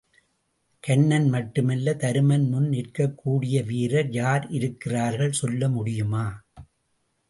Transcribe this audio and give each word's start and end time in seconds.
கன்னன் 0.83 1.27
மட்டுமல்ல, 1.29 1.93
தருமன் 1.93 2.47
முன் 2.49 2.67
நிற்கக்கூடியவீரர் 2.69 4.11
யார் 4.11 4.49
இருக்கிறார்கள் 4.49 5.39
சொல்லமுடியுமா? 5.41 6.27